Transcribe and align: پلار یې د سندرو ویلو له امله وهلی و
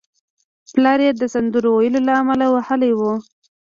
پلار 0.73 0.99
یې 1.05 1.11
د 1.21 1.23
سندرو 1.33 1.69
ویلو 1.75 1.99
له 2.07 2.13
امله 2.21 2.45
وهلی 2.49 2.91
و 2.95 3.01